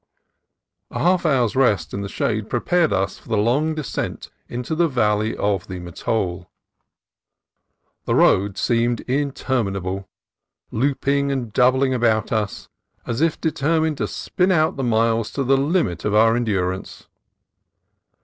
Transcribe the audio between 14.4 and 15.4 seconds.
out the miles